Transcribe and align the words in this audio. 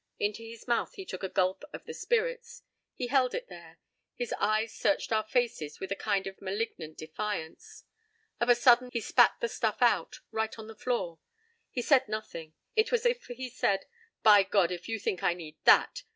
Into 0.17 0.41
his 0.41 0.67
mouth 0.67 0.95
he 0.95 1.05
took 1.05 1.21
a 1.21 1.29
gulp 1.29 1.63
of 1.71 1.85
the 1.85 1.93
spirits. 1.93 2.63
He 2.95 3.05
held 3.05 3.35
it 3.35 3.49
there. 3.49 3.77
His 4.15 4.33
eyes 4.39 4.73
searched 4.73 5.11
our 5.13 5.21
faces 5.27 5.79
with 5.79 5.91
a 5.91 5.95
kind 5.95 6.25
of 6.25 6.41
malignant 6.41 6.97
defiance. 6.97 7.83
Of 8.39 8.49
a 8.49 8.55
sudden 8.55 8.89
he 8.91 8.99
spat 8.99 9.35
the 9.41 9.47
stuff 9.47 9.79
out, 9.79 10.21
right 10.31 10.57
on 10.57 10.65
the 10.65 10.73
floor. 10.73 11.19
He 11.69 11.83
said 11.83 12.09
nothing. 12.09 12.55
It 12.75 12.91
was 12.91 13.01
as 13.05 13.11
if 13.11 13.25
he 13.27 13.47
said: 13.47 13.85
"By 14.23 14.41
God! 14.41 14.71
if 14.71 14.89
you 14.89 14.97
think 14.97 15.21
I 15.21 15.35
need 15.35 15.57
that! 15.65 16.01